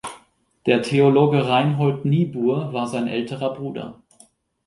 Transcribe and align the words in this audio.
Der 0.65 0.81
Theologe 0.81 1.47
Reinhold 1.47 2.05
Niebuhr 2.05 2.73
war 2.73 2.87
sein 2.87 3.07
älterer 3.07 3.53
Bruder. 3.53 4.01